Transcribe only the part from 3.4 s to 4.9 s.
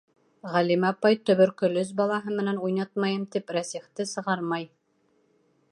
Рәсихте сығармай.